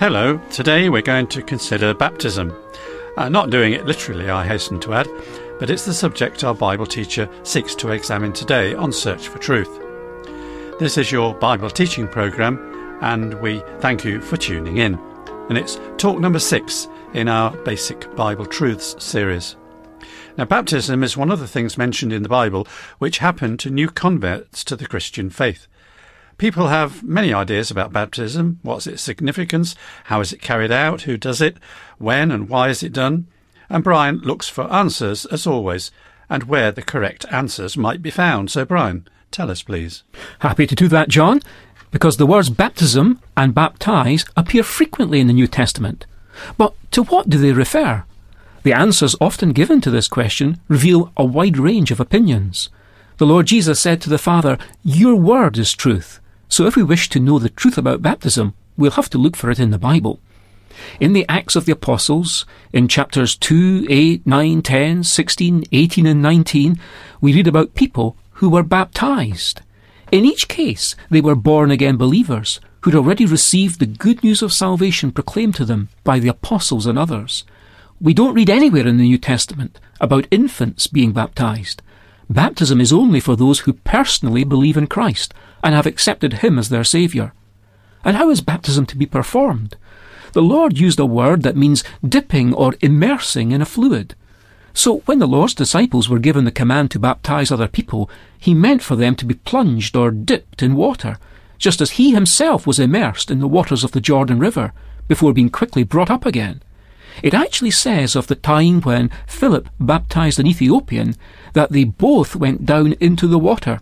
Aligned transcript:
Hello, 0.00 0.38
today 0.52 0.88
we're 0.88 1.02
going 1.02 1.26
to 1.26 1.42
consider 1.42 1.92
baptism. 1.92 2.54
Uh, 3.16 3.28
not 3.28 3.50
doing 3.50 3.72
it 3.72 3.84
literally, 3.84 4.30
I 4.30 4.46
hasten 4.46 4.78
to 4.78 4.94
add, 4.94 5.08
but 5.58 5.70
it's 5.70 5.84
the 5.84 5.92
subject 5.92 6.44
our 6.44 6.54
Bible 6.54 6.86
teacher 6.86 7.28
seeks 7.42 7.74
to 7.74 7.90
examine 7.90 8.32
today 8.32 8.76
on 8.76 8.92
Search 8.92 9.26
for 9.26 9.38
Truth. 9.38 9.80
This 10.78 10.98
is 10.98 11.10
your 11.10 11.34
Bible 11.34 11.68
teaching 11.68 12.06
programme, 12.06 12.98
and 13.00 13.34
we 13.40 13.60
thank 13.80 14.04
you 14.04 14.20
for 14.20 14.36
tuning 14.36 14.76
in. 14.76 14.94
And 15.48 15.58
it's 15.58 15.80
talk 15.96 16.20
number 16.20 16.38
six 16.38 16.86
in 17.12 17.26
our 17.26 17.50
Basic 17.64 18.14
Bible 18.14 18.46
Truths 18.46 18.94
series. 19.04 19.56
Now, 20.36 20.44
baptism 20.44 21.02
is 21.02 21.16
one 21.16 21.32
of 21.32 21.40
the 21.40 21.48
things 21.48 21.76
mentioned 21.76 22.12
in 22.12 22.22
the 22.22 22.28
Bible 22.28 22.68
which 22.98 23.18
happened 23.18 23.58
to 23.60 23.68
new 23.68 23.88
converts 23.88 24.62
to 24.62 24.76
the 24.76 24.86
Christian 24.86 25.28
faith. 25.28 25.66
People 26.38 26.68
have 26.68 27.02
many 27.02 27.34
ideas 27.34 27.68
about 27.68 27.92
baptism. 27.92 28.60
What's 28.62 28.86
its 28.86 29.02
significance? 29.02 29.74
How 30.04 30.20
is 30.20 30.32
it 30.32 30.40
carried 30.40 30.70
out? 30.70 31.02
Who 31.02 31.16
does 31.16 31.40
it? 31.40 31.56
When 31.98 32.30
and 32.30 32.48
why 32.48 32.68
is 32.68 32.84
it 32.84 32.92
done? 32.92 33.26
And 33.68 33.82
Brian 33.82 34.18
looks 34.18 34.48
for 34.48 34.72
answers, 34.72 35.26
as 35.26 35.48
always, 35.48 35.90
and 36.30 36.44
where 36.44 36.70
the 36.70 36.80
correct 36.80 37.26
answers 37.32 37.76
might 37.76 38.02
be 38.02 38.10
found. 38.10 38.52
So, 38.52 38.64
Brian, 38.64 39.08
tell 39.32 39.50
us, 39.50 39.64
please. 39.64 40.04
Happy 40.38 40.64
to 40.68 40.76
do 40.76 40.86
that, 40.86 41.08
John, 41.08 41.40
because 41.90 42.18
the 42.18 42.26
words 42.26 42.50
baptism 42.50 43.20
and 43.36 43.52
baptize 43.52 44.24
appear 44.36 44.62
frequently 44.62 45.18
in 45.18 45.26
the 45.26 45.32
New 45.32 45.48
Testament. 45.48 46.06
But 46.56 46.72
to 46.92 47.02
what 47.02 47.28
do 47.28 47.38
they 47.38 47.52
refer? 47.52 48.04
The 48.62 48.72
answers 48.72 49.16
often 49.20 49.50
given 49.50 49.80
to 49.80 49.90
this 49.90 50.06
question 50.06 50.60
reveal 50.68 51.12
a 51.16 51.24
wide 51.24 51.58
range 51.58 51.90
of 51.90 51.98
opinions. 51.98 52.70
The 53.16 53.26
Lord 53.26 53.46
Jesus 53.46 53.80
said 53.80 54.00
to 54.02 54.08
the 54.08 54.18
Father, 54.18 54.56
Your 54.84 55.16
word 55.16 55.58
is 55.58 55.72
truth. 55.72 56.20
So 56.48 56.66
if 56.66 56.76
we 56.76 56.82
wish 56.82 57.08
to 57.10 57.20
know 57.20 57.38
the 57.38 57.50
truth 57.50 57.78
about 57.78 58.02
baptism, 58.02 58.54
we'll 58.76 58.92
have 58.92 59.10
to 59.10 59.18
look 59.18 59.36
for 59.36 59.50
it 59.50 59.60
in 59.60 59.70
the 59.70 59.78
Bible. 59.78 60.20
In 61.00 61.12
the 61.12 61.26
Acts 61.28 61.56
of 61.56 61.64
the 61.64 61.72
Apostles, 61.72 62.46
in 62.72 62.88
chapters 62.88 63.36
2, 63.36 63.86
8, 63.88 64.26
9, 64.26 64.62
10, 64.62 65.04
16, 65.04 65.64
18, 65.72 66.06
and 66.06 66.22
19, 66.22 66.80
we 67.20 67.34
read 67.34 67.46
about 67.46 67.74
people 67.74 68.16
who 68.32 68.48
were 68.48 68.62
baptized. 68.62 69.60
In 70.10 70.24
each 70.24 70.48
case, 70.48 70.94
they 71.10 71.20
were 71.20 71.34
born 71.34 71.70
again 71.70 71.96
believers 71.96 72.60
who'd 72.82 72.94
already 72.94 73.26
received 73.26 73.80
the 73.80 73.86
good 73.86 74.22
news 74.22 74.40
of 74.40 74.52
salvation 74.52 75.10
proclaimed 75.10 75.54
to 75.56 75.64
them 75.64 75.88
by 76.04 76.18
the 76.18 76.28
apostles 76.28 76.86
and 76.86 76.98
others. 76.98 77.44
We 78.00 78.14
don't 78.14 78.34
read 78.34 78.48
anywhere 78.48 78.86
in 78.86 78.96
the 78.96 79.04
New 79.04 79.18
Testament 79.18 79.80
about 80.00 80.28
infants 80.30 80.86
being 80.86 81.12
baptized. 81.12 81.82
Baptism 82.30 82.80
is 82.80 82.92
only 82.92 83.20
for 83.20 83.36
those 83.36 83.60
who 83.60 83.72
personally 83.72 84.44
believe 84.44 84.76
in 84.76 84.86
Christ 84.86 85.32
and 85.64 85.74
have 85.74 85.86
accepted 85.86 86.34
Him 86.34 86.58
as 86.58 86.68
their 86.68 86.84
Saviour. 86.84 87.32
And 88.04 88.16
how 88.16 88.28
is 88.30 88.42
baptism 88.42 88.86
to 88.86 88.96
be 88.96 89.06
performed? 89.06 89.76
The 90.32 90.42
Lord 90.42 90.78
used 90.78 91.00
a 91.00 91.06
word 91.06 91.42
that 91.42 91.56
means 91.56 91.82
dipping 92.06 92.52
or 92.52 92.74
immersing 92.80 93.52
in 93.52 93.62
a 93.62 93.66
fluid. 93.66 94.14
So 94.74 94.98
when 95.06 95.18
the 95.18 95.26
Lord's 95.26 95.54
disciples 95.54 96.08
were 96.08 96.18
given 96.18 96.44
the 96.44 96.50
command 96.50 96.90
to 96.92 96.98
baptize 96.98 97.50
other 97.50 97.66
people, 97.66 98.10
He 98.38 98.52
meant 98.54 98.82
for 98.82 98.94
them 98.94 99.14
to 99.16 99.24
be 99.24 99.34
plunged 99.34 99.96
or 99.96 100.10
dipped 100.10 100.62
in 100.62 100.76
water, 100.76 101.16
just 101.56 101.80
as 101.80 101.92
He 101.92 102.12
Himself 102.12 102.66
was 102.66 102.78
immersed 102.78 103.30
in 103.30 103.40
the 103.40 103.48
waters 103.48 103.82
of 103.82 103.92
the 103.92 104.00
Jordan 104.00 104.38
River 104.38 104.72
before 105.08 105.32
being 105.32 105.50
quickly 105.50 105.82
brought 105.82 106.10
up 106.10 106.26
again. 106.26 106.62
It 107.22 107.34
actually 107.34 107.70
says 107.70 108.16
of 108.16 108.26
the 108.26 108.34
time 108.34 108.80
when 108.82 109.10
Philip 109.26 109.68
baptized 109.80 110.38
an 110.38 110.46
Ethiopian 110.46 111.14
that 111.52 111.70
they 111.70 111.84
both 111.84 112.36
went 112.36 112.66
down 112.66 112.92
into 113.00 113.26
the 113.26 113.38
water 113.38 113.80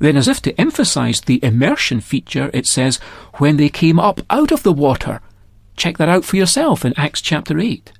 then, 0.00 0.16
as 0.16 0.28
if 0.28 0.40
to 0.42 0.58
emphasize 0.58 1.20
the 1.20 1.44
immersion 1.44 2.00
feature, 2.00 2.50
it 2.54 2.66
says, 2.66 2.96
when 3.34 3.58
they 3.58 3.68
came 3.68 4.00
up 4.00 4.22
out 4.30 4.50
of 4.50 4.62
the 4.62 4.72
water. 4.72 5.20
Check 5.76 5.98
that 5.98 6.08
out 6.08 6.24
for 6.24 6.36
yourself 6.36 6.86
in 6.86 6.94
Acts 6.96 7.20
chapter 7.20 7.58
8. 7.58 7.92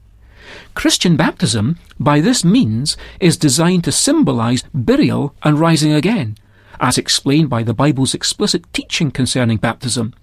Christian 0.74 1.16
baptism, 1.16 1.78
by 2.00 2.20
this 2.20 2.42
means, 2.42 2.96
is 3.20 3.36
designed 3.36 3.84
to 3.84 3.92
symbolize 3.92 4.64
burial 4.72 5.34
and 5.42 5.60
rising 5.60 5.92
again, 5.92 6.36
as 6.80 6.96
explained 6.96 7.50
by 7.50 7.62
the 7.62 7.74
Bible's 7.74 8.14
explicit 8.14 8.64
teaching 8.72 9.10
concerning 9.10 9.58
baptism. 9.58 10.14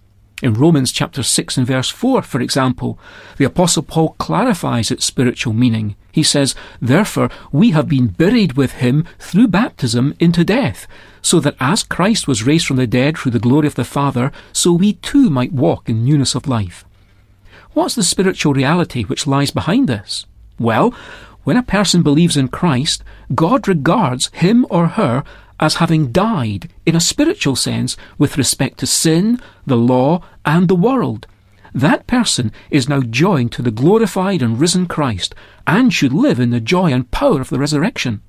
In 0.43 0.53
Romans 0.53 0.91
chapter 0.91 1.23
6 1.23 1.57
and 1.57 1.65
verse 1.65 1.89
4, 1.89 2.21
for 2.21 2.39
example, 2.41 2.99
the 3.37 3.45
Apostle 3.45 3.81
Paul 3.81 4.09
clarifies 4.19 4.91
its 4.91 5.03
spiritual 5.03 5.53
meaning. 5.53 5.95
He 6.11 6.21
says, 6.21 6.53
Therefore, 6.79 7.31
we 7.51 7.71
have 7.71 7.87
been 7.87 8.09
buried 8.09 8.53
with 8.53 8.73
him 8.73 9.05
through 9.17 9.47
baptism 9.47 10.13
into 10.19 10.43
death, 10.43 10.87
so 11.23 11.39
that 11.39 11.55
as 11.59 11.81
Christ 11.81 12.27
was 12.27 12.45
raised 12.45 12.67
from 12.67 12.77
the 12.77 12.85
dead 12.85 13.17
through 13.17 13.31
the 13.31 13.39
glory 13.39 13.65
of 13.65 13.73
the 13.73 13.83
Father, 13.83 14.31
so 14.53 14.73
we 14.73 14.93
too 14.93 15.31
might 15.31 15.53
walk 15.53 15.89
in 15.89 16.05
newness 16.05 16.35
of 16.35 16.47
life. 16.47 16.85
What's 17.73 17.95
the 17.95 18.03
spiritual 18.03 18.53
reality 18.53 19.03
which 19.05 19.25
lies 19.25 19.49
behind 19.49 19.89
this? 19.89 20.27
Well, 20.59 20.93
when 21.45 21.57
a 21.57 21.63
person 21.63 22.03
believes 22.03 22.37
in 22.37 22.49
Christ, 22.49 23.03
God 23.33 23.67
regards 23.67 24.29
him 24.33 24.67
or 24.69 24.89
her 24.89 25.23
as 25.59 25.75
having 25.75 26.11
died 26.11 26.69
in 26.85 26.95
a 26.95 26.99
spiritual 26.99 27.55
sense 27.55 27.97
with 28.17 28.37
respect 28.37 28.77
to 28.79 28.87
sin, 28.87 29.39
the 29.65 29.77
law, 29.77 30.21
and 30.45 30.67
the 30.67 30.75
world. 30.75 31.27
That 31.73 32.07
person 32.07 32.51
is 32.71 32.89
now 32.89 33.01
joined 33.01 33.51
to 33.53 33.61
the 33.61 33.71
glorified 33.71 34.41
and 34.41 34.59
risen 34.59 34.87
Christ 34.87 35.35
and 35.65 35.93
should 35.93 36.13
live 36.13 36.39
in 36.39 36.49
the 36.49 36.59
joy 36.59 36.91
and 36.91 37.09
power 37.11 37.41
of 37.41 37.49
the 37.49 37.59
resurrection. 37.59 38.21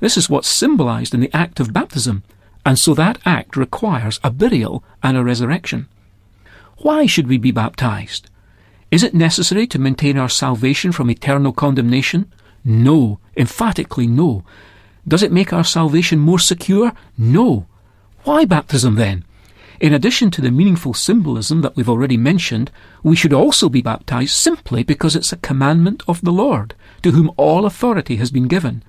This 0.00 0.16
is 0.16 0.30
what's 0.30 0.48
symbolized 0.48 1.14
in 1.14 1.20
the 1.20 1.34
act 1.36 1.60
of 1.60 1.72
baptism, 1.72 2.22
and 2.64 2.78
so 2.78 2.94
that 2.94 3.18
act 3.24 3.56
requires 3.56 4.20
a 4.22 4.30
burial 4.30 4.84
and 5.02 5.16
a 5.16 5.24
resurrection. 5.24 5.88
Why 6.78 7.06
should 7.06 7.26
we 7.26 7.38
be 7.38 7.50
baptized? 7.50 8.30
Is 8.90 9.02
it 9.02 9.14
necessary 9.14 9.66
to 9.68 9.78
maintain 9.78 10.16
our 10.16 10.28
salvation 10.28 10.92
from 10.92 11.10
eternal 11.10 11.52
condemnation? 11.52 12.32
No, 12.64 13.20
emphatically 13.36 14.06
no. 14.06 14.44
Does 15.06 15.22
it 15.22 15.32
make 15.32 15.52
our 15.52 15.64
salvation 15.64 16.18
more 16.18 16.38
secure? 16.38 16.92
No. 17.16 17.66
Why 18.24 18.44
baptism 18.44 18.96
then? 18.96 19.24
In 19.80 19.94
addition 19.94 20.30
to 20.32 20.42
the 20.42 20.50
meaningful 20.50 20.92
symbolism 20.92 21.62
that 21.62 21.74
we've 21.74 21.88
already 21.88 22.18
mentioned, 22.18 22.70
we 23.02 23.16
should 23.16 23.32
also 23.32 23.70
be 23.70 23.80
baptized 23.80 24.34
simply 24.34 24.82
because 24.82 25.16
it's 25.16 25.32
a 25.32 25.38
commandment 25.38 26.02
of 26.06 26.20
the 26.20 26.32
Lord, 26.32 26.74
to 27.02 27.12
whom 27.12 27.32
all 27.38 27.64
authority 27.64 28.16
has 28.16 28.30
been 28.30 28.46
given. 28.46 28.82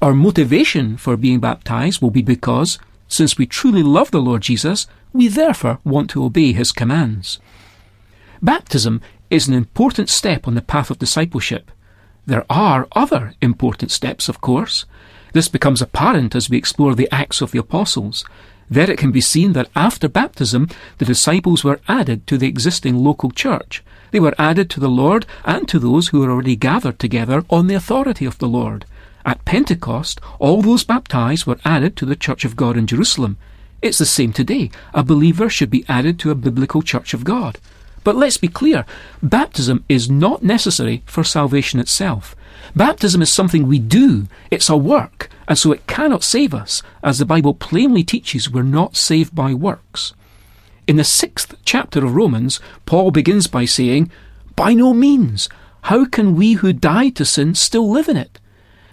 Our 0.00 0.14
motivation 0.14 0.96
for 0.96 1.18
being 1.18 1.38
baptized 1.38 2.00
will 2.00 2.10
be 2.10 2.22
because, 2.22 2.78
since 3.08 3.36
we 3.36 3.44
truly 3.44 3.82
love 3.82 4.10
the 4.10 4.22
Lord 4.22 4.40
Jesus, 4.40 4.86
we 5.12 5.28
therefore 5.28 5.80
want 5.84 6.08
to 6.10 6.24
obey 6.24 6.52
his 6.52 6.72
commands. 6.72 7.38
Baptism 8.40 9.02
is 9.28 9.48
an 9.48 9.54
important 9.54 10.08
step 10.08 10.48
on 10.48 10.54
the 10.54 10.62
path 10.62 10.90
of 10.90 10.98
discipleship. 10.98 11.70
There 12.24 12.46
are 12.48 12.88
other 12.92 13.34
important 13.42 13.90
steps, 13.90 14.30
of 14.30 14.40
course. 14.40 14.86
This 15.32 15.48
becomes 15.48 15.80
apparent 15.80 16.34
as 16.34 16.50
we 16.50 16.56
explore 16.56 16.94
the 16.94 17.08
Acts 17.10 17.40
of 17.40 17.52
the 17.52 17.58
Apostles. 17.58 18.24
There 18.70 18.90
it 18.90 18.98
can 18.98 19.12
be 19.12 19.20
seen 19.20 19.54
that 19.54 19.70
after 19.74 20.08
baptism, 20.08 20.68
the 20.98 21.04
disciples 21.04 21.64
were 21.64 21.80
added 21.88 22.26
to 22.26 22.38
the 22.38 22.46
existing 22.46 22.96
local 22.98 23.30
church. 23.30 23.82
They 24.10 24.20
were 24.20 24.34
added 24.38 24.68
to 24.70 24.80
the 24.80 24.90
Lord 24.90 25.26
and 25.44 25.66
to 25.68 25.78
those 25.78 26.08
who 26.08 26.20
were 26.20 26.30
already 26.30 26.56
gathered 26.56 26.98
together 26.98 27.44
on 27.48 27.66
the 27.66 27.74
authority 27.74 28.26
of 28.26 28.38
the 28.38 28.48
Lord. 28.48 28.84
At 29.24 29.44
Pentecost, 29.44 30.20
all 30.38 30.62
those 30.62 30.84
baptized 30.84 31.46
were 31.46 31.58
added 31.64 31.96
to 31.96 32.06
the 32.06 32.16
Church 32.16 32.44
of 32.44 32.56
God 32.56 32.76
in 32.76 32.86
Jerusalem. 32.86 33.38
It's 33.80 33.98
the 33.98 34.06
same 34.06 34.32
today. 34.32 34.70
A 34.92 35.02
believer 35.02 35.48
should 35.48 35.70
be 35.70 35.84
added 35.88 36.18
to 36.20 36.30
a 36.30 36.34
biblical 36.34 36.82
Church 36.82 37.14
of 37.14 37.24
God. 37.24 37.58
But 38.04 38.16
let's 38.16 38.36
be 38.36 38.48
clear 38.48 38.84
baptism 39.22 39.84
is 39.88 40.10
not 40.10 40.42
necessary 40.42 41.02
for 41.06 41.24
salvation 41.24 41.80
itself. 41.80 42.34
Baptism 42.74 43.22
is 43.22 43.32
something 43.32 43.66
we 43.66 43.78
do, 43.78 44.28
it's 44.50 44.68
a 44.68 44.76
work, 44.76 45.28
and 45.48 45.58
so 45.58 45.72
it 45.72 45.86
cannot 45.86 46.22
save 46.22 46.54
us, 46.54 46.82
as 47.02 47.18
the 47.18 47.26
Bible 47.26 47.54
plainly 47.54 48.02
teaches 48.02 48.50
we're 48.50 48.62
not 48.62 48.96
saved 48.96 49.34
by 49.34 49.52
works. 49.54 50.14
In 50.86 50.96
the 50.96 51.04
sixth 51.04 51.54
chapter 51.64 52.04
of 52.04 52.14
Romans, 52.14 52.60
Paul 52.86 53.10
begins 53.10 53.46
by 53.46 53.64
saying, 53.64 54.10
By 54.56 54.74
no 54.74 54.92
means! 54.94 55.48
How 55.86 56.04
can 56.04 56.36
we 56.36 56.54
who 56.54 56.72
died 56.72 57.16
to 57.16 57.24
sin 57.24 57.54
still 57.54 57.90
live 57.90 58.08
in 58.08 58.16
it? 58.16 58.38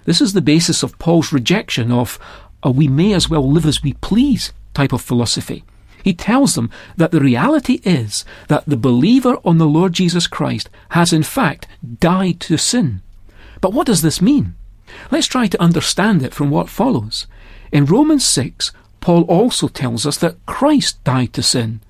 This 0.06 0.22
is 0.22 0.34
the 0.34 0.42
basis 0.42 0.82
of 0.82 0.98
Paul's 0.98 1.32
rejection 1.32 1.92
of 1.92 2.18
a 2.64 2.72
we 2.72 2.88
may 2.88 3.14
as 3.14 3.30
well 3.30 3.50
live 3.50 3.66
as 3.66 3.84
we 3.84 3.94
please 3.94 4.52
type 4.74 4.92
of 4.92 5.02
philosophy. 5.02 5.64
He 6.04 6.14
tells 6.14 6.56
them 6.56 6.70
that 6.98 7.12
the 7.12 7.20
reality 7.20 7.82
is 7.84 8.26
that 8.48 8.66
the 8.66 8.78
believer 8.78 9.38
on 9.44 9.58
the 9.58 9.68
Lord 9.68 9.94
Jesus 9.94 10.28
Christ 10.28 10.70
has 10.90 11.14
in 11.14 11.24
fact 11.24 11.68
died 12.00 12.40
to 12.42 12.58
sin. 12.58 13.02
But 13.62 13.74
what 13.74 13.88
does 13.88 14.02
this 14.02 14.22
mean? 14.22 14.56
Let's 15.12 15.28
try 15.28 15.48
to 15.48 15.62
understand 15.62 16.24
it 16.24 16.34
from 16.34 16.50
what 16.50 16.70
follows. 16.70 17.28
In 17.72 17.86
Romans 17.86 18.28
6, 18.28 18.72
Paul 19.02 19.24
also 19.24 19.68
tells 19.68 20.06
us 20.06 20.18
that 20.18 20.44
Christ 20.46 21.04
died 21.04 21.34
to 21.34 21.44
sin. 21.44 21.82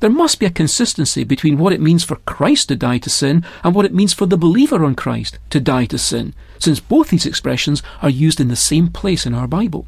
There 0.00 0.10
must 0.10 0.40
be 0.40 0.46
a 0.46 0.50
consistency 0.50 1.22
between 1.22 1.58
what 1.58 1.72
it 1.72 1.80
means 1.80 2.02
for 2.02 2.16
Christ 2.16 2.68
to 2.68 2.76
die 2.76 2.98
to 2.98 3.10
sin 3.10 3.44
and 3.62 3.74
what 3.74 3.84
it 3.84 3.94
means 3.94 4.12
for 4.12 4.26
the 4.26 4.36
believer 4.36 4.84
on 4.84 4.96
Christ 4.96 5.38
to 5.50 5.60
die 5.60 5.86
to 5.86 5.98
sin, 5.98 6.34
since 6.58 6.80
both 6.80 7.10
these 7.10 7.24
expressions 7.24 7.82
are 8.02 8.10
used 8.10 8.40
in 8.40 8.48
the 8.48 8.56
same 8.56 8.88
place 8.88 9.26
in 9.26 9.32
our 9.32 9.46
Bible. 9.46 9.86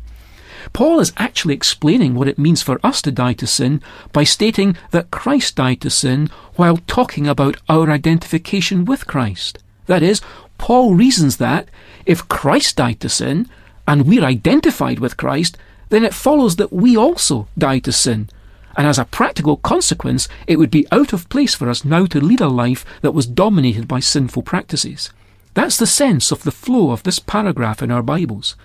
Paul 0.72 1.00
is 1.00 1.12
actually 1.16 1.54
explaining 1.54 2.14
what 2.14 2.28
it 2.28 2.38
means 2.38 2.62
for 2.62 2.80
us 2.84 3.02
to 3.02 3.10
die 3.10 3.34
to 3.34 3.46
sin 3.46 3.82
by 4.12 4.24
stating 4.24 4.76
that 4.92 5.10
Christ 5.10 5.56
died 5.56 5.80
to 5.82 5.90
sin 5.90 6.30
while 6.54 6.78
talking 6.86 7.26
about 7.26 7.56
our 7.68 7.90
identification 7.90 8.84
with 8.84 9.06
Christ. 9.06 9.58
That 9.86 10.02
is, 10.02 10.22
Paul 10.64 10.94
reasons 10.94 11.36
that 11.36 11.68
if 12.06 12.26
Christ 12.26 12.76
died 12.76 12.98
to 13.00 13.10
sin 13.10 13.50
and 13.86 14.06
we're 14.06 14.24
identified 14.24 14.98
with 14.98 15.18
Christ, 15.18 15.58
then 15.90 16.06
it 16.06 16.14
follows 16.14 16.56
that 16.56 16.72
we 16.72 16.96
also 16.96 17.48
die 17.58 17.80
to 17.80 17.92
sin. 17.92 18.30
And 18.74 18.86
as 18.86 18.98
a 18.98 19.04
practical 19.04 19.58
consequence, 19.58 20.26
it 20.46 20.56
would 20.56 20.70
be 20.70 20.86
out 20.90 21.12
of 21.12 21.28
place 21.28 21.54
for 21.54 21.68
us 21.68 21.84
now 21.84 22.06
to 22.06 22.18
lead 22.18 22.40
a 22.40 22.48
life 22.48 22.86
that 23.02 23.12
was 23.12 23.26
dominated 23.26 23.86
by 23.86 24.00
sinful 24.00 24.40
practices. 24.40 25.10
That's 25.52 25.76
the 25.76 25.86
sense 25.86 26.32
of 26.32 26.44
the 26.44 26.50
flow 26.50 26.92
of 26.92 27.02
this 27.02 27.18
paragraph 27.18 27.82
in 27.82 27.90
our 27.90 28.02
Bibles. 28.02 28.56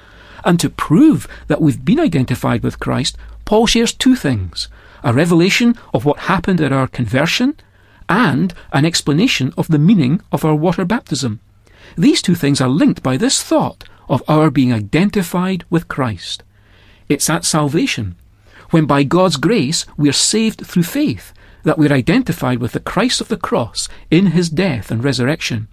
And 0.45 0.57
to 0.61 0.69
prove 0.69 1.27
that 1.47 1.59
we've 1.59 1.83
been 1.83 1.99
identified 1.99 2.63
with 2.63 2.79
Christ, 2.79 3.17
Paul 3.43 3.67
shares 3.67 3.91
two 3.91 4.15
things 4.15 4.69
a 5.03 5.11
revelation 5.11 5.75
of 5.93 6.05
what 6.05 6.29
happened 6.31 6.61
at 6.61 6.71
our 6.71 6.87
conversion 6.87 7.57
and 8.07 8.53
an 8.71 8.85
explanation 8.85 9.53
of 9.57 9.67
the 9.67 9.77
meaning 9.77 10.21
of 10.31 10.45
our 10.45 10.55
water 10.55 10.85
baptism. 10.85 11.41
These 11.97 12.21
two 12.21 12.35
things 12.35 12.61
are 12.61 12.69
linked 12.69 13.03
by 13.03 13.17
this 13.17 13.43
thought 13.43 13.83
of 14.07 14.23
our 14.27 14.49
being 14.49 14.73
identified 14.73 15.65
with 15.69 15.87
Christ. 15.87 16.43
It's 17.07 17.29
at 17.29 17.45
salvation, 17.45 18.15
when 18.71 18.85
by 18.85 19.03
God's 19.03 19.37
grace 19.37 19.85
we 19.97 20.09
are 20.09 20.13
saved 20.13 20.65
through 20.65 20.83
faith, 20.83 21.33
that 21.63 21.77
we're 21.77 21.93
identified 21.93 22.59
with 22.59 22.71
the 22.71 22.79
Christ 22.79 23.21
of 23.21 23.27
the 23.27 23.37
cross 23.37 23.89
in 24.09 24.27
his 24.27 24.49
death 24.49 24.91
and 24.91 25.03
resurrection. 25.03 25.67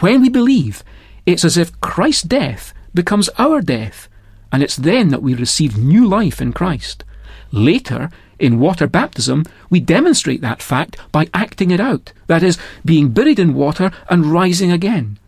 When 0.00 0.22
we 0.22 0.28
believe, 0.28 0.82
it's 1.26 1.44
as 1.44 1.56
if 1.56 1.78
Christ's 1.80 2.22
death 2.22 2.72
becomes 2.94 3.28
our 3.38 3.60
death, 3.60 4.08
and 4.52 4.62
it's 4.62 4.76
then 4.76 5.08
that 5.08 5.22
we 5.22 5.34
receive 5.34 5.76
new 5.76 6.06
life 6.06 6.40
in 6.40 6.52
Christ. 6.52 7.04
Later, 7.52 8.10
in 8.40 8.58
water 8.58 8.86
baptism, 8.86 9.44
we 9.68 9.80
demonstrate 9.80 10.40
that 10.40 10.62
fact 10.62 10.96
by 11.12 11.28
acting 11.34 11.70
it 11.70 11.80
out, 11.80 12.12
that 12.26 12.42
is, 12.42 12.58
being 12.84 13.10
buried 13.10 13.38
in 13.38 13.54
water 13.54 13.90
and 14.08 14.26
rising 14.26 14.72
again. 14.72 15.18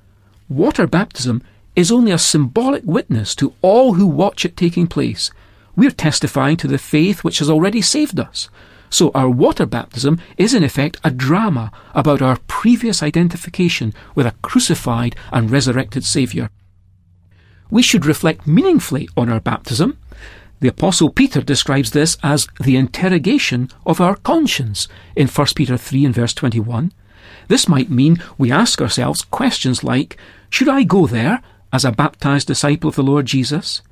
Water 0.49 0.87
baptism 0.87 1.43
is 1.77 1.93
only 1.93 2.13
a 2.13 2.19
symbolic 2.19 2.83
witness 2.85 3.35
to 3.37 3.55
all 3.63 3.95
who 3.95 4.07
watch 4.07 4.45
it 4.45 4.57
taking 4.57 4.87
place. 4.87 5.31
We're 5.75 5.91
testifying 5.91 6.57
to 6.59 6.69
the 6.69 6.79
faith 6.79 7.25
which 7.25 7.39
has 7.39 7.49
already 7.49 7.81
saved 7.81 8.21
us. 8.21 8.49
So 8.91 9.11
our 9.15 9.31
water 9.31 9.65
baptism 9.65 10.21
is 10.37 10.53
in 10.53 10.63
effect 10.63 10.99
a 11.03 11.11
drama 11.11 11.73
about 11.95 12.21
our 12.21 12.39
previous 12.47 13.03
identification 13.03 13.95
with 14.15 14.27
a 14.27 14.35
crucified 14.43 15.17
and 15.33 15.51
resurrected 15.51 16.05
Saviour. 16.05 16.51
We 17.71 17.81
should 17.81 18.05
reflect 18.05 18.47
meaningfully 18.47 19.09
on 19.17 19.31
our 19.31 19.41
baptism. 19.41 19.97
The 20.63 20.69
Apostle 20.69 21.11
Peter 21.11 21.41
describes 21.41 21.91
this 21.91 22.17
as 22.23 22.47
the 22.61 22.77
interrogation 22.77 23.69
of 23.85 24.01
our 24.01 24.15
conscience 24.15 24.87
in 25.17 25.27
1 25.27 25.47
Peter 25.57 25.77
3 25.77 26.05
and 26.05 26.15
verse 26.15 26.33
21. 26.35 26.93
This 27.49 27.67
might 27.67 27.91
mean 27.91 28.23
we 28.39 28.53
ask 28.53 28.81
ourselves 28.81 29.23
questions 29.23 29.83
like, 29.83 30.17
Should 30.51 30.69
I 30.69 30.85
go 30.85 31.09
there 31.09 31.43
as 31.73 31.85
a 31.85 31.91
baptized 31.91 32.47
disciple 32.47 32.89
of 32.89 32.95
the 32.95 33.03
Lord 33.03 33.27
Jesus? 33.27 33.83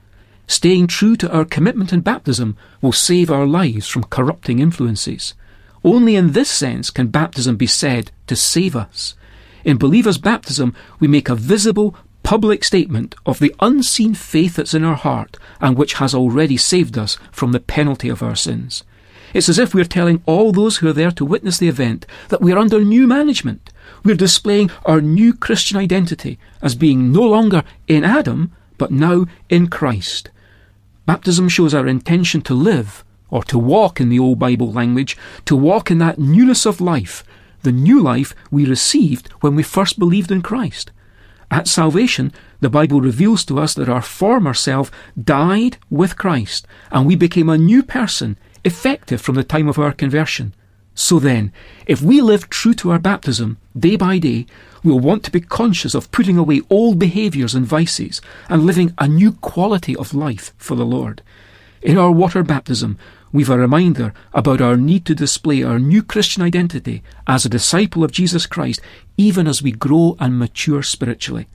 Staying 0.46 0.87
true 0.87 1.17
to 1.17 1.32
our 1.32 1.44
commitment 1.44 1.93
in 1.93 2.02
baptism 2.02 2.56
will 2.81 2.93
save 2.93 3.32
our 3.32 3.49
lives 3.49 3.88
from 3.88 4.05
corrupting 4.05 4.61
influences. 4.61 5.34
Only 5.82 6.14
in 6.14 6.34
this 6.34 6.50
sense 6.50 6.90
can 6.90 7.08
baptism 7.08 7.56
be 7.56 7.67
said 7.67 8.12
to 8.28 8.37
save 8.37 8.76
us. 8.76 9.17
In 9.64 9.76
believers' 9.76 10.19
baptism, 10.19 10.76
we 11.00 11.08
make 11.08 11.28
a 11.28 11.34
visible, 11.34 11.96
public 12.22 12.64
statement 12.64 13.14
of 13.26 13.38
the 13.38 13.55
unseen 13.61 14.14
faith 14.14 14.56
that's 14.56 14.75
in 14.75 14.84
our 14.84 14.96
heart 14.96 15.37
and 15.61 15.76
which 15.76 15.94
has 15.94 16.14
already 16.14 16.56
saved 16.56 16.96
us 16.96 17.19
from 17.32 17.52
the 17.52 17.61
penalty 17.61 18.08
of 18.08 18.22
our 18.22 18.37
sins. 18.37 18.84
It's 19.32 19.49
as 19.49 19.58
if 19.58 19.75
we're 19.75 19.84
telling 19.84 20.22
all 20.26 20.52
those 20.52 20.78
who 20.78 20.88
are 20.88 20.93
there 20.93 21.12
to 21.12 21.25
witness 21.25 21.58
the 21.58 21.69
event 21.69 22.05
that 22.28 22.40
we 22.40 22.52
are 22.52 22.58
under 22.58 22.81
new 22.81 23.06
management. 23.06 23.70
We're 24.05 24.17
displaying 24.17 24.70
our 24.84 25.00
new 25.00 25.34
Christian 25.34 25.76
identity 25.76 26.38
as 26.62 26.75
being 26.75 27.12
no 27.12 27.22
longer 27.22 27.62
in 27.87 28.05
Adam, 28.05 28.52
but 28.76 28.90
now 28.90 29.26
in 29.49 29.69
Christ. 29.69 30.31
Baptism 31.06 31.49
shows 31.49 31.75
our 31.75 31.87
intention 31.87 32.40
to 32.43 32.55
live, 32.55 33.05
or 33.31 33.43
to 33.44 33.58
walk 33.58 34.00
in 34.00 34.08
the 34.08 34.19
old 34.19 34.38
Bible 34.38 34.72
language, 34.72 35.17
to 35.44 35.55
walk 35.55 35.90
in 35.90 35.99
that 35.99 36.19
newness 36.19 36.67
of 36.67 36.81
life, 36.81 37.22
the 37.62 37.72
new 37.72 38.00
life 38.00 38.34
we 38.50 38.64
received 38.64 39.28
when 39.40 39.55
we 39.55 39.62
first 39.62 39.99
believed 39.99 40.32
in 40.32 40.43
Christ. 40.43 40.90
At 41.50 41.67
salvation, 41.67 42.32
the 42.61 42.70
Bible 42.70 43.00
reveals 43.00 43.44
to 43.47 43.58
us 43.58 43.75
that 43.75 43.88
our 43.88 44.02
former 44.02 44.55
self 44.55 44.91
died 45.23 45.79
with 45.91 46.17
Christ, 46.17 46.67
and 46.93 47.06
we 47.06 47.17
became 47.17 47.49
a 47.49 47.58
new 47.58 47.82
person, 47.82 48.37
effective 48.64 49.20
from 49.20 49.35
the 49.35 49.43
time 49.43 49.69
of 49.69 49.79
our 49.79 49.93
conversion. 49.93 50.55
So 50.94 51.19
then, 51.19 51.52
if 51.87 52.02
we 52.02 52.20
live 52.20 52.50
true 52.50 52.75
to 52.75 52.91
our 52.91 52.99
baptism, 52.99 53.58
day 53.76 53.97
by 53.97 54.19
day, 54.19 54.47
we'll 54.85 55.00
want 55.00 55.25
to 55.25 55.31
be 55.31 55.41
conscious 55.41 55.94
of 55.94 56.12
putting 56.12 56.37
away 56.37 56.61
old 56.70 56.99
behaviours 56.99 57.55
and 57.55 57.67
vices 57.67 58.20
and 58.49 58.64
living 58.64 58.94
a 58.99 59.08
new 59.08 59.32
quality 59.32 59.96
of 59.96 60.14
life 60.14 60.53
for 60.56 60.76
the 60.76 60.87
Lord. 60.87 61.23
In 61.82 61.96
our 61.96 62.11
water 62.12 62.43
baptism, 62.43 62.99
we've 63.32 63.50
a 63.50 63.59
reminder 63.59 64.12
about 64.32 64.61
our 64.61 64.77
need 64.77 65.05
to 65.06 65.15
display 65.15 65.62
our 65.62 65.79
new 65.79 66.03
Christian 66.03 66.43
identity 66.43 67.03
as 67.27 67.44
a 67.44 67.50
disciple 67.50 68.03
of 68.03 68.12
Jesus 68.12 68.47
Christ, 68.47 68.81
even 69.17 69.47
as 69.47 69.62
we 69.62 69.73
grow 69.73 70.17
and 70.19 70.38
mature 70.38 70.82
spiritually. 70.82 71.47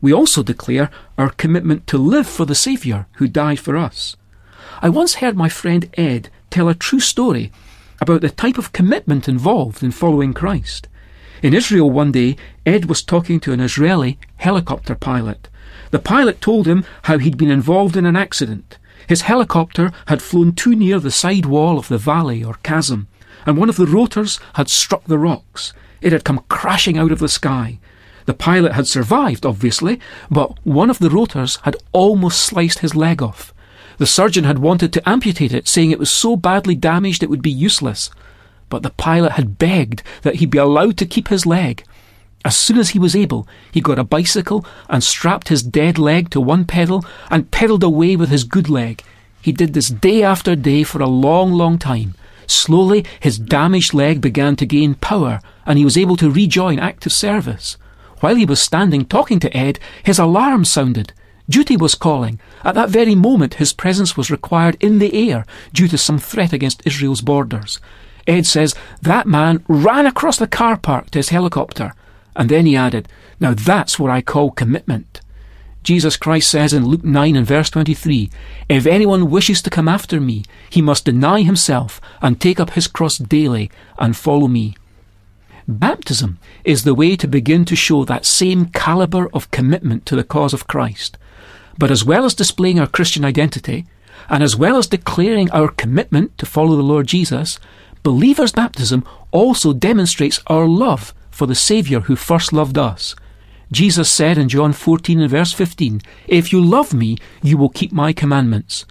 We 0.00 0.12
also 0.12 0.42
declare 0.42 0.90
our 1.16 1.30
commitment 1.30 1.86
to 1.88 1.98
live 1.98 2.26
for 2.26 2.44
the 2.44 2.54
Saviour 2.54 3.06
who 3.14 3.28
died 3.28 3.58
for 3.58 3.76
us. 3.76 4.16
I 4.82 4.88
once 4.88 5.16
heard 5.16 5.36
my 5.36 5.48
friend 5.48 5.88
Ed 5.94 6.28
tell 6.50 6.68
a 6.68 6.74
true 6.74 7.00
story 7.00 7.50
about 8.00 8.20
the 8.20 8.30
type 8.30 8.58
of 8.58 8.72
commitment 8.72 9.28
involved 9.28 9.82
in 9.82 9.90
following 9.90 10.34
Christ. 10.34 10.88
In 11.42 11.54
Israel 11.54 11.90
one 11.90 12.12
day, 12.12 12.36
Ed 12.64 12.86
was 12.86 13.02
talking 13.02 13.40
to 13.40 13.52
an 13.52 13.60
Israeli 13.60 14.18
helicopter 14.36 14.94
pilot. 14.94 15.48
The 15.90 15.98
pilot 15.98 16.40
told 16.40 16.66
him 16.66 16.84
how 17.02 17.18
he'd 17.18 17.36
been 17.36 17.50
involved 17.50 17.96
in 17.96 18.06
an 18.06 18.16
accident. 18.16 18.78
His 19.06 19.22
helicopter 19.22 19.92
had 20.06 20.22
flown 20.22 20.52
too 20.52 20.74
near 20.74 20.98
the 20.98 21.10
side 21.10 21.46
wall 21.46 21.78
of 21.78 21.88
the 21.88 21.98
valley 21.98 22.42
or 22.42 22.58
chasm, 22.62 23.08
and 23.44 23.56
one 23.56 23.68
of 23.68 23.76
the 23.76 23.86
rotors 23.86 24.40
had 24.54 24.68
struck 24.68 25.04
the 25.04 25.18
rocks. 25.18 25.72
It 26.00 26.12
had 26.12 26.24
come 26.24 26.44
crashing 26.48 26.98
out 26.98 27.12
of 27.12 27.20
the 27.20 27.28
sky. 27.28 27.78
The 28.26 28.34
pilot 28.34 28.72
had 28.72 28.88
survived, 28.88 29.46
obviously, 29.46 30.00
but 30.30 30.58
one 30.64 30.90
of 30.90 30.98
the 30.98 31.10
rotors 31.10 31.58
had 31.62 31.76
almost 31.92 32.40
sliced 32.40 32.80
his 32.80 32.96
leg 32.96 33.22
off. 33.22 33.54
The 33.98 34.06
surgeon 34.06 34.44
had 34.44 34.58
wanted 34.58 34.92
to 34.92 35.08
amputate 35.08 35.54
it, 35.54 35.68
saying 35.68 35.90
it 35.90 35.98
was 35.98 36.10
so 36.10 36.36
badly 36.36 36.74
damaged 36.74 37.22
it 37.22 37.30
would 37.30 37.42
be 37.42 37.50
useless. 37.50 38.10
But 38.68 38.82
the 38.82 38.90
pilot 38.90 39.32
had 39.32 39.58
begged 39.58 40.02
that 40.22 40.36
he 40.36 40.46
be 40.46 40.58
allowed 40.58 40.96
to 40.98 41.06
keep 41.06 41.28
his 41.28 41.46
leg. 41.46 41.84
As 42.46 42.54
soon 42.54 42.78
as 42.78 42.90
he 42.90 43.00
was 43.00 43.16
able, 43.16 43.48
he 43.72 43.80
got 43.80 43.98
a 43.98 44.04
bicycle 44.04 44.64
and 44.88 45.02
strapped 45.02 45.48
his 45.48 45.64
dead 45.64 45.98
leg 45.98 46.30
to 46.30 46.40
one 46.40 46.64
pedal 46.64 47.04
and 47.28 47.50
pedalled 47.50 47.82
away 47.82 48.14
with 48.14 48.28
his 48.28 48.44
good 48.44 48.68
leg. 48.68 49.02
He 49.42 49.50
did 49.50 49.74
this 49.74 49.88
day 49.88 50.22
after 50.22 50.54
day 50.54 50.84
for 50.84 51.02
a 51.02 51.08
long, 51.08 51.54
long 51.54 51.76
time. 51.76 52.14
Slowly, 52.46 53.04
his 53.18 53.36
damaged 53.36 53.94
leg 53.94 54.20
began 54.20 54.54
to 54.56 54.64
gain 54.64 54.94
power, 54.94 55.40
and 55.66 55.76
he 55.76 55.84
was 55.84 55.98
able 55.98 56.16
to 56.18 56.30
rejoin 56.30 56.78
active 56.78 57.12
service. 57.12 57.76
While 58.20 58.36
he 58.36 58.46
was 58.46 58.60
standing 58.62 59.06
talking 59.06 59.40
to 59.40 59.56
Ed, 59.56 59.80
his 60.04 60.20
alarm 60.20 60.64
sounded. 60.64 61.12
Duty 61.48 61.76
was 61.76 61.96
calling. 61.96 62.38
At 62.62 62.76
that 62.76 62.90
very 62.90 63.16
moment, 63.16 63.54
his 63.54 63.72
presence 63.72 64.16
was 64.16 64.30
required 64.30 64.76
in 64.78 65.00
the 65.00 65.32
air 65.32 65.46
due 65.72 65.88
to 65.88 65.98
some 65.98 66.20
threat 66.20 66.52
against 66.52 66.86
Israel's 66.86 67.22
borders. 67.22 67.80
Ed 68.24 68.46
says 68.46 68.76
that 69.02 69.26
man 69.26 69.64
ran 69.66 70.06
across 70.06 70.36
the 70.36 70.46
car 70.46 70.76
park 70.76 71.10
to 71.10 71.18
his 71.18 71.30
helicopter. 71.30 71.92
And 72.36 72.48
then 72.48 72.66
he 72.66 72.76
added, 72.76 73.08
Now 73.40 73.54
that's 73.54 73.98
what 73.98 74.10
I 74.10 74.20
call 74.20 74.50
commitment. 74.52 75.20
Jesus 75.82 76.16
Christ 76.16 76.50
says 76.50 76.72
in 76.72 76.86
Luke 76.86 77.04
9 77.04 77.36
and 77.36 77.46
verse 77.46 77.70
23, 77.70 78.28
If 78.68 78.86
anyone 78.86 79.30
wishes 79.30 79.62
to 79.62 79.70
come 79.70 79.88
after 79.88 80.20
me, 80.20 80.44
he 80.68 80.82
must 80.82 81.04
deny 81.04 81.42
himself 81.42 82.00
and 82.20 82.40
take 82.40 82.60
up 82.60 82.70
his 82.70 82.88
cross 82.88 83.18
daily 83.18 83.70
and 83.98 84.16
follow 84.16 84.48
me. 84.48 84.76
Baptism 85.68 86.38
is 86.64 86.84
the 86.84 86.94
way 86.94 87.16
to 87.16 87.26
begin 87.26 87.64
to 87.64 87.76
show 87.76 88.04
that 88.04 88.26
same 88.26 88.66
calibre 88.66 89.28
of 89.32 89.50
commitment 89.50 90.04
to 90.06 90.16
the 90.16 90.24
cause 90.24 90.52
of 90.52 90.66
Christ. 90.66 91.18
But 91.78 91.90
as 91.90 92.04
well 92.04 92.24
as 92.24 92.34
displaying 92.34 92.78
our 92.78 92.86
Christian 92.86 93.24
identity, 93.24 93.86
and 94.28 94.42
as 94.42 94.56
well 94.56 94.76
as 94.76 94.86
declaring 94.86 95.50
our 95.52 95.68
commitment 95.68 96.36
to 96.38 96.46
follow 96.46 96.76
the 96.76 96.82
Lord 96.82 97.06
Jesus, 97.06 97.58
believers' 98.02 98.52
baptism 98.52 99.04
also 99.30 99.72
demonstrates 99.72 100.40
our 100.48 100.66
love 100.66 101.14
for 101.36 101.46
the 101.46 101.54
Saviour 101.54 102.00
who 102.00 102.16
first 102.16 102.50
loved 102.50 102.78
us. 102.78 103.14
Jesus 103.70 104.10
said 104.10 104.38
in 104.38 104.48
John 104.48 104.72
14 104.72 105.20
and 105.20 105.30
verse 105.30 105.52
15, 105.52 106.00
If 106.26 106.50
you 106.50 106.64
love 106.64 106.94
me, 106.94 107.18
you 107.42 107.58
will 107.58 107.68
keep 107.68 107.92
my 107.92 108.14
commandments. 108.14 108.86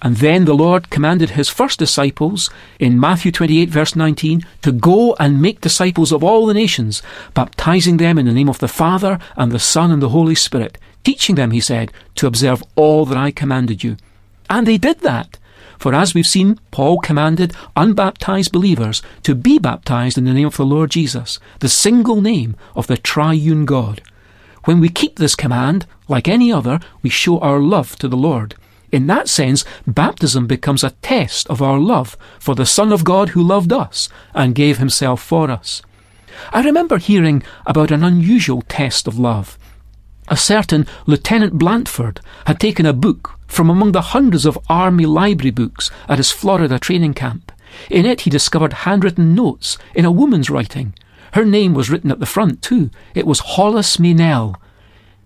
And 0.00 0.18
then 0.18 0.44
the 0.44 0.54
Lord 0.54 0.90
commanded 0.90 1.30
his 1.30 1.48
first 1.48 1.80
disciples 1.80 2.50
in 2.78 3.00
Matthew 3.00 3.32
28 3.32 3.68
verse 3.68 3.96
19 3.96 4.44
to 4.62 4.70
go 4.70 5.16
and 5.18 5.42
make 5.42 5.60
disciples 5.60 6.12
of 6.12 6.22
all 6.22 6.46
the 6.46 6.54
nations, 6.54 7.02
baptizing 7.34 7.96
them 7.96 8.16
in 8.16 8.26
the 8.26 8.32
name 8.32 8.48
of 8.48 8.60
the 8.60 8.68
Father 8.68 9.18
and 9.36 9.50
the 9.50 9.58
Son 9.58 9.90
and 9.90 10.00
the 10.00 10.10
Holy 10.10 10.36
Spirit, 10.36 10.78
teaching 11.02 11.34
them, 11.34 11.50
he 11.50 11.60
said, 11.60 11.90
to 12.14 12.28
observe 12.28 12.62
all 12.76 13.06
that 13.06 13.18
I 13.18 13.32
commanded 13.32 13.82
you. 13.82 13.96
And 14.48 14.68
they 14.68 14.78
did 14.78 15.00
that. 15.00 15.36
For 15.78 15.94
as 15.94 16.12
we've 16.12 16.26
seen, 16.26 16.58
Paul 16.70 16.98
commanded 16.98 17.54
unbaptized 17.76 18.52
believers 18.52 19.00
to 19.22 19.34
be 19.34 19.58
baptized 19.58 20.18
in 20.18 20.24
the 20.24 20.32
name 20.34 20.46
of 20.46 20.56
the 20.56 20.66
Lord 20.66 20.90
Jesus, 20.90 21.38
the 21.60 21.68
single 21.68 22.20
name 22.20 22.56
of 22.74 22.88
the 22.88 22.96
triune 22.96 23.64
God. 23.64 24.02
When 24.64 24.80
we 24.80 24.88
keep 24.88 25.16
this 25.16 25.36
command, 25.36 25.86
like 26.08 26.28
any 26.28 26.52
other, 26.52 26.80
we 27.02 27.10
show 27.10 27.38
our 27.38 27.60
love 27.60 27.96
to 27.96 28.08
the 28.08 28.16
Lord. 28.16 28.54
In 28.90 29.06
that 29.06 29.28
sense, 29.28 29.64
baptism 29.86 30.46
becomes 30.46 30.82
a 30.82 30.90
test 31.02 31.46
of 31.48 31.62
our 31.62 31.78
love 31.78 32.16
for 32.40 32.54
the 32.54 32.66
Son 32.66 32.92
of 32.92 33.04
God 33.04 33.30
who 33.30 33.42
loved 33.42 33.72
us 33.72 34.08
and 34.34 34.54
gave 34.54 34.78
himself 34.78 35.22
for 35.22 35.50
us. 35.50 35.82
I 36.52 36.62
remember 36.62 36.98
hearing 36.98 37.42
about 37.66 37.90
an 37.90 38.02
unusual 38.02 38.62
test 38.62 39.06
of 39.06 39.18
love. 39.18 39.58
A 40.30 40.36
certain 40.36 40.86
Lieutenant 41.06 41.54
Blandford 41.54 42.20
had 42.46 42.60
taken 42.60 42.84
a 42.84 42.92
book 42.92 43.38
from 43.46 43.70
among 43.70 43.92
the 43.92 44.12
hundreds 44.12 44.44
of 44.44 44.58
Army 44.68 45.06
library 45.06 45.50
books 45.50 45.90
at 46.06 46.18
his 46.18 46.30
Florida 46.30 46.78
training 46.78 47.14
camp. 47.14 47.50
In 47.90 48.04
it 48.04 48.22
he 48.22 48.30
discovered 48.30 48.84
handwritten 48.84 49.34
notes 49.34 49.78
in 49.94 50.04
a 50.04 50.12
woman's 50.12 50.50
writing. 50.50 50.92
Her 51.32 51.44
name 51.44 51.72
was 51.72 51.88
written 51.88 52.10
at 52.10 52.20
the 52.20 52.26
front, 52.26 52.60
too. 52.60 52.90
It 53.14 53.26
was 53.26 53.40
Hollis 53.40 53.96
Meynell. 53.96 54.54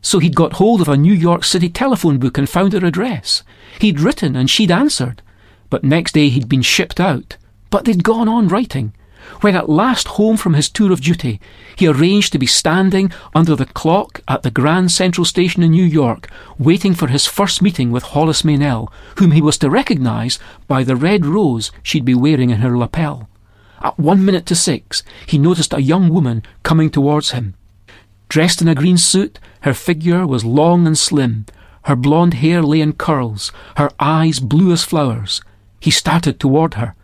So 0.00 0.20
he'd 0.20 0.36
got 0.36 0.54
hold 0.54 0.80
of 0.80 0.88
a 0.88 0.96
New 0.96 1.14
York 1.14 1.44
City 1.44 1.68
telephone 1.68 2.18
book 2.18 2.38
and 2.38 2.48
found 2.48 2.72
her 2.72 2.84
address. 2.84 3.42
He'd 3.80 4.00
written 4.00 4.36
and 4.36 4.48
she'd 4.48 4.70
answered. 4.70 5.22
But 5.70 5.84
next 5.84 6.12
day 6.12 6.28
he'd 6.28 6.48
been 6.48 6.62
shipped 6.62 7.00
out. 7.00 7.36
But 7.70 7.84
they'd 7.84 8.04
gone 8.04 8.28
on 8.28 8.48
writing. 8.48 8.92
When 9.40 9.56
at 9.56 9.68
last 9.68 10.08
home 10.08 10.36
from 10.36 10.54
his 10.54 10.68
tour 10.68 10.92
of 10.92 11.00
duty, 11.00 11.40
he 11.76 11.86
arranged 11.86 12.32
to 12.32 12.38
be 12.38 12.46
standing 12.46 13.12
under 13.34 13.56
the 13.56 13.66
clock 13.66 14.20
at 14.28 14.42
the 14.42 14.50
Grand 14.50 14.90
Central 14.92 15.24
Station 15.24 15.62
in 15.62 15.70
New 15.70 15.84
York, 15.84 16.28
waiting 16.58 16.94
for 16.94 17.08
his 17.08 17.26
first 17.26 17.62
meeting 17.62 17.90
with 17.90 18.02
Hollis 18.02 18.42
Meynell, 18.42 18.90
whom 19.18 19.32
he 19.32 19.42
was 19.42 19.58
to 19.58 19.70
recognise 19.70 20.38
by 20.68 20.84
the 20.84 20.96
red 20.96 21.26
rose 21.26 21.72
she'd 21.82 22.04
be 22.04 22.14
wearing 22.14 22.50
in 22.50 22.58
her 22.58 22.76
lapel. 22.76 23.28
At 23.82 23.98
one 23.98 24.24
minute 24.24 24.46
to 24.46 24.54
six, 24.54 25.02
he 25.26 25.38
noticed 25.38 25.72
a 25.72 25.82
young 25.82 26.08
woman 26.08 26.44
coming 26.62 26.90
towards 26.90 27.32
him. 27.32 27.54
Dressed 28.28 28.62
in 28.62 28.68
a 28.68 28.74
green 28.74 28.96
suit, 28.96 29.38
her 29.62 29.74
figure 29.74 30.26
was 30.26 30.44
long 30.44 30.86
and 30.86 30.96
slim. 30.96 31.46
Her 31.82 31.96
blonde 31.96 32.34
hair 32.34 32.62
lay 32.62 32.80
in 32.80 32.92
curls, 32.92 33.50
her 33.76 33.90
eyes 33.98 34.38
blue 34.38 34.72
as 34.72 34.84
flowers. 34.84 35.42
He 35.80 35.90
started 35.90 36.38
toward 36.38 36.74
her. 36.74 36.94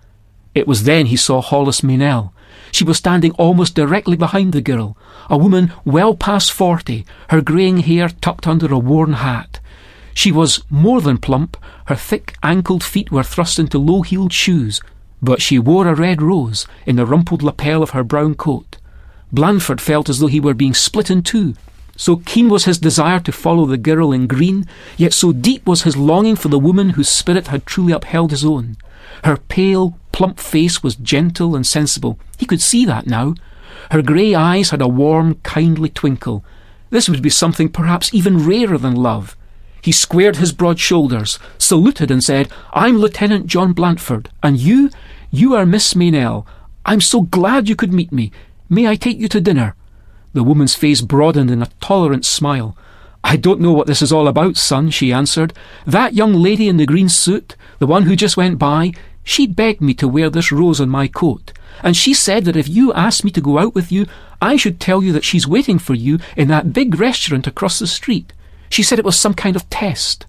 It 0.54 0.66
was 0.66 0.84
then 0.84 1.06
he 1.06 1.16
saw 1.16 1.40
Hollis 1.40 1.82
Meynell. 1.82 2.32
She 2.72 2.84
was 2.84 2.98
standing 2.98 3.32
almost 3.32 3.74
directly 3.74 4.16
behind 4.16 4.52
the 4.52 4.60
girl, 4.60 4.96
a 5.30 5.38
woman 5.38 5.72
well 5.84 6.14
past 6.14 6.52
forty, 6.52 7.06
her 7.30 7.40
greying 7.40 7.78
hair 7.78 8.08
tucked 8.08 8.46
under 8.46 8.72
a 8.72 8.78
worn 8.78 9.14
hat. 9.14 9.60
She 10.14 10.32
was 10.32 10.62
more 10.68 11.00
than 11.00 11.18
plump, 11.18 11.56
her 11.86 11.94
thick 11.94 12.36
ankled 12.42 12.82
feet 12.82 13.10
were 13.10 13.22
thrust 13.22 13.58
into 13.58 13.78
low 13.78 14.02
heeled 14.02 14.32
shoes, 14.32 14.80
but 15.22 15.40
she 15.40 15.58
wore 15.58 15.86
a 15.86 15.94
red 15.94 16.20
rose 16.20 16.66
in 16.86 16.96
the 16.96 17.06
rumpled 17.06 17.42
lapel 17.42 17.82
of 17.82 17.90
her 17.90 18.04
brown 18.04 18.34
coat. 18.34 18.78
Blandford 19.32 19.80
felt 19.80 20.08
as 20.08 20.18
though 20.18 20.26
he 20.26 20.40
were 20.40 20.54
being 20.54 20.74
split 20.74 21.10
in 21.10 21.22
two. 21.22 21.54
So 21.96 22.16
keen 22.16 22.48
was 22.48 22.64
his 22.64 22.78
desire 22.78 23.20
to 23.20 23.32
follow 23.32 23.66
the 23.66 23.76
girl 23.76 24.12
in 24.12 24.26
green, 24.26 24.66
yet 24.96 25.12
so 25.12 25.32
deep 25.32 25.66
was 25.66 25.82
his 25.82 25.96
longing 25.96 26.36
for 26.36 26.48
the 26.48 26.58
woman 26.58 26.90
whose 26.90 27.08
spirit 27.08 27.48
had 27.48 27.66
truly 27.66 27.92
upheld 27.92 28.30
his 28.30 28.44
own. 28.44 28.76
Her 29.24 29.36
pale, 29.36 29.98
plump 30.18 30.40
face 30.40 30.82
was 30.82 30.96
gentle 30.96 31.54
and 31.54 31.64
sensible. 31.64 32.18
He 32.36 32.44
could 32.44 32.60
see 32.60 32.84
that 32.84 33.06
now. 33.06 33.36
Her 33.92 34.02
grey 34.02 34.34
eyes 34.34 34.70
had 34.70 34.82
a 34.82 34.88
warm, 34.88 35.36
kindly 35.44 35.90
twinkle. 35.90 36.44
This 36.90 37.08
would 37.08 37.22
be 37.22 37.30
something 37.30 37.68
perhaps 37.68 38.12
even 38.12 38.44
rarer 38.44 38.78
than 38.78 38.96
love. 38.96 39.36
He 39.80 39.92
squared 39.92 40.34
his 40.34 40.50
broad 40.50 40.80
shoulders, 40.80 41.38
saluted, 41.56 42.10
and 42.10 42.20
said, 42.20 42.50
I'm 42.72 42.98
Lieutenant 42.98 43.46
John 43.46 43.72
Blandford, 43.72 44.28
and 44.42 44.58
you? 44.58 44.90
You 45.30 45.54
are 45.54 45.64
Miss 45.64 45.94
Meynell. 45.94 46.44
I'm 46.84 47.00
so 47.00 47.20
glad 47.20 47.68
you 47.68 47.76
could 47.76 47.92
meet 47.92 48.10
me. 48.10 48.32
May 48.68 48.88
I 48.88 48.96
take 48.96 49.18
you 49.18 49.28
to 49.28 49.40
dinner? 49.40 49.76
The 50.32 50.42
woman's 50.42 50.74
face 50.74 51.00
broadened 51.00 51.52
in 51.52 51.62
a 51.62 51.70
tolerant 51.80 52.26
smile. 52.26 52.76
I 53.22 53.36
don't 53.36 53.60
know 53.60 53.72
what 53.72 53.86
this 53.86 54.02
is 54.02 54.12
all 54.12 54.26
about, 54.26 54.56
son, 54.56 54.90
she 54.90 55.12
answered. 55.12 55.52
That 55.86 56.14
young 56.14 56.32
lady 56.32 56.68
in 56.68 56.76
the 56.76 56.86
green 56.86 57.08
suit, 57.08 57.54
the 57.78 57.86
one 57.86 58.02
who 58.02 58.16
just 58.16 58.36
went 58.36 58.58
by, 58.58 58.94
she 59.28 59.46
begged 59.46 59.82
me 59.82 59.92
to 59.92 60.08
wear 60.08 60.30
this 60.30 60.50
rose 60.50 60.80
on 60.80 60.88
my 60.88 61.06
coat. 61.06 61.52
And 61.82 61.94
she 61.94 62.14
said 62.14 62.46
that 62.46 62.56
if 62.56 62.66
you 62.66 62.94
asked 62.94 63.24
me 63.24 63.30
to 63.32 63.42
go 63.42 63.58
out 63.58 63.74
with 63.74 63.92
you, 63.92 64.06
I 64.40 64.56
should 64.56 64.80
tell 64.80 65.04
you 65.04 65.12
that 65.12 65.22
she's 65.22 65.46
waiting 65.46 65.78
for 65.78 65.92
you 65.92 66.18
in 66.34 66.48
that 66.48 66.72
big 66.72 66.98
restaurant 66.98 67.46
across 67.46 67.78
the 67.78 67.86
street. 67.86 68.32
She 68.70 68.82
said 68.82 68.98
it 68.98 69.04
was 69.04 69.18
some 69.18 69.34
kind 69.34 69.54
of 69.54 69.68
test. 69.68 70.24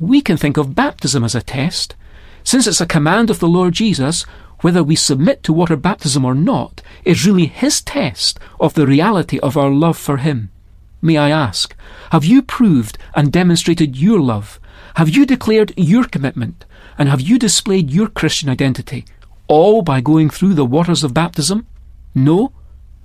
We 0.00 0.20
can 0.20 0.36
think 0.36 0.56
of 0.56 0.74
baptism 0.74 1.22
as 1.22 1.36
a 1.36 1.42
test. 1.42 1.94
Since 2.42 2.66
it's 2.66 2.80
a 2.80 2.86
command 2.86 3.30
of 3.30 3.38
the 3.38 3.46
Lord 3.46 3.72
Jesus, 3.72 4.22
whether 4.62 4.82
we 4.82 4.96
submit 4.96 5.44
to 5.44 5.52
water 5.52 5.76
baptism 5.76 6.24
or 6.24 6.34
not 6.34 6.82
is 7.04 7.24
really 7.24 7.46
His 7.46 7.80
test 7.80 8.40
of 8.58 8.74
the 8.74 8.86
reality 8.86 9.38
of 9.38 9.56
our 9.56 9.70
love 9.70 9.96
for 9.96 10.16
Him. 10.16 10.50
May 11.00 11.18
I 11.18 11.30
ask, 11.30 11.76
have 12.10 12.24
you 12.24 12.42
proved 12.42 12.98
and 13.14 13.32
demonstrated 13.32 13.96
your 13.96 14.18
love? 14.18 14.58
Have 14.96 15.08
you 15.08 15.26
declared 15.26 15.72
your 15.76 16.04
commitment? 16.04 16.64
And 16.98 17.08
have 17.08 17.20
you 17.20 17.38
displayed 17.38 17.90
your 17.90 18.08
Christian 18.08 18.48
identity? 18.48 19.04
All 19.48 19.82
by 19.82 20.00
going 20.00 20.30
through 20.30 20.54
the 20.54 20.64
waters 20.64 21.02
of 21.02 21.14
baptism? 21.14 21.66
No? 22.14 22.52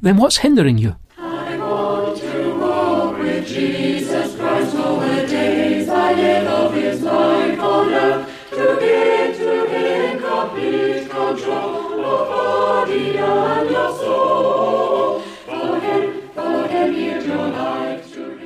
Then 0.01 0.17
what's 0.17 0.38
hindering 0.38 0.77
you? 0.77 0.96
To 1.17 2.53
walk 2.60 3.17
with 3.19 3.51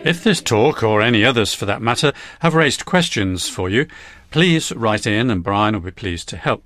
If 0.03 0.23
this 0.23 0.41
talk, 0.41 0.81
or 0.81 0.99
any 0.99 1.23
others 1.23 1.53
for 1.53 1.67
that 1.67 1.79
matter, 1.79 2.11
have 2.39 2.55
raised 2.55 2.85
questions 2.85 3.47
for 3.47 3.69
you, 3.69 3.85
please 4.31 4.71
write 4.71 5.05
in 5.05 5.29
and 5.29 5.43
Brian 5.43 5.75
will 5.75 5.81
be 5.81 5.91
pleased 5.91 6.27
to 6.29 6.37
help. 6.37 6.63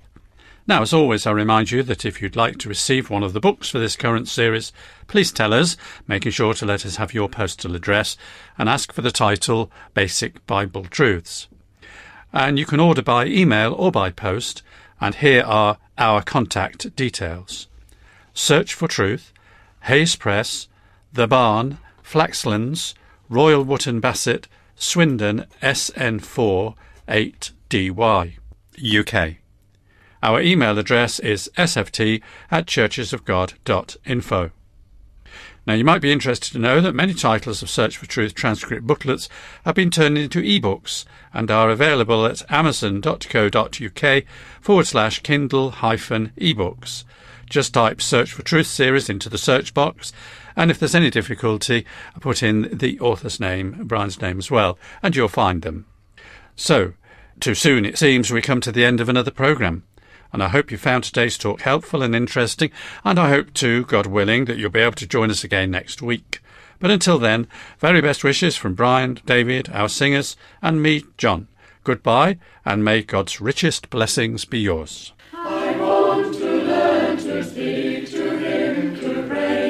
Now, 0.66 0.82
as 0.82 0.94
always, 0.94 1.28
I 1.28 1.32
remind 1.32 1.70
you 1.70 1.84
that 1.84 2.06
if 2.06 2.22
you'd 2.22 2.38
like 2.38 2.58
to 2.60 2.70
receive 2.70 3.10
one 3.10 3.24
of 3.24 3.34
the 3.34 3.42
books 3.42 3.68
for 3.70 3.78
this 3.78 3.98
current 3.98 4.30
series, 4.30 4.72
please 5.08 5.34
tell 5.34 5.54
us, 5.54 5.76
making 6.08 6.32
sure 6.32 6.54
to 6.54 6.66
let 6.66 6.86
us 6.86 6.96
have 6.96 7.14
your 7.14 7.28
postal 7.28 7.76
address 7.76 8.16
and 8.58 8.70
ask 8.70 8.94
for 8.94 9.02
the 9.02 9.12
title 9.12 9.70
Basic 9.94 10.48
Bible 10.48 10.86
Truths. 10.86 11.50
And 12.32 12.58
you 12.58 12.66
can 12.66 12.80
order 12.80 13.02
by 13.02 13.26
email 13.26 13.74
or 13.74 13.92
by 13.92 14.12
post, 14.12 14.64
and 15.02 15.14
here 15.14 15.44
are 15.44 15.78
our 15.98 16.22
contact 16.22 16.96
details. 16.96 17.68
Search 18.34 18.74
for 18.74 18.88
Truth, 18.88 19.34
Hayes 19.84 20.16
Press, 20.16 20.70
The 21.12 21.28
Barn, 21.28 21.80
Flaxlands, 22.02 22.94
Royal 23.30 23.64
Wootton 23.64 24.00
Bassett, 24.00 24.48
Swindon 24.76 25.46
SN4 25.62 26.76
8DY, 27.08 28.34
UK. 29.00 29.36
Our 30.22 30.42
email 30.42 30.78
address 30.80 31.20
is 31.20 31.50
sft 31.58 32.22
at 32.52 32.66
churchesofgod.info. 32.66 34.52
Now, 35.68 35.74
you 35.74 35.84
might 35.84 36.02
be 36.02 36.12
interested 36.12 36.54
to 36.54 36.60
know 36.60 36.80
that 36.80 36.94
many 36.94 37.16
titles 37.16 37.64
of 37.64 37.72
Search 37.72 37.98
for 37.98 38.06
Truth 38.06 38.36
transcript 38.36 38.86
booklets 38.86 39.28
have 39.66 39.74
been 39.74 39.90
turned 39.90 40.18
into 40.18 40.42
ebooks 40.42 41.06
and 41.34 41.50
are 41.50 41.72
available 41.72 42.26
at 42.26 42.50
amazon.co.uk 42.52 44.24
forward 44.62 44.88
slash 44.88 45.20
Kindle 45.22 45.72
hyphen 45.72 46.32
ebooks. 46.40 47.04
Just 47.50 47.74
type 47.74 48.02
Search 48.02 48.32
for 48.32 48.44
Truth 48.44 48.68
series 48.68 49.10
into 49.10 49.30
the 49.30 49.38
search 49.38 49.74
box, 49.74 50.12
and 50.56 50.72
if 50.72 50.80
there's 50.80 50.96
any 50.96 51.10
difficulty, 51.10 51.86
put 52.20 52.42
in 52.42 52.78
the 52.78 53.00
author's 53.00 53.40
name, 53.40 53.82
Brian's 53.84 54.22
name 54.22 54.40
as 54.40 54.50
well, 54.50 54.78
and 55.04 55.16
you'll 55.16 55.28
find 55.28 55.62
them. 55.62 55.86
So, 56.56 56.94
too 57.40 57.56
soon 57.56 57.86
it 57.86 57.98
seems 57.98 58.32
we 58.32 58.42
come 58.42 58.62
to 58.62 58.72
the 58.72 58.86
end 58.86 59.02
of 59.02 59.10
another 59.10 59.32
programme. 59.32 59.84
And 60.34 60.44
I 60.44 60.50
hope 60.50 60.72
you 60.72 60.78
found 60.78 61.04
today's 61.04 61.38
talk 61.38 61.62
helpful 61.62 62.02
and 62.02 62.16
interesting, 62.16 62.72
and 63.04 63.20
I 63.20 63.30
hope 63.30 63.54
too, 63.54 63.86
God 63.86 64.06
willing, 64.06 64.46
that 64.46 64.58
you'll 64.58 64.70
be 64.70 64.80
able 64.80 64.94
to 64.94 65.08
join 65.08 65.30
us 65.32 65.44
again 65.44 65.72
next 65.72 66.02
week. 66.02 66.42
But 66.80 66.92
until 66.92 67.20
then, 67.20 67.48
very 67.80 68.02
best 68.02 68.24
wishes 68.24 68.56
from 68.56 68.74
Brian, 68.76 69.20
David, 69.26 69.70
our 69.72 69.88
singers, 69.88 70.36
and 70.62 70.82
me, 70.82 71.04
John. 71.18 71.48
Goodbye, 71.84 72.38
and 72.66 72.84
may 72.84 73.02
God's 73.02 73.40
richest 73.40 73.90
blessings 73.90 74.44
be 74.44 74.60
yours 74.60 75.14
to 77.26 77.44
speak 77.44 78.12
to 78.12 78.38
him, 78.38 78.96
to 79.00 79.28
pray. 79.28 79.65